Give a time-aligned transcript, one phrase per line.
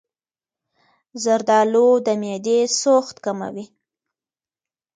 [1.23, 3.65] زردآلو د معدې سوخت کموي.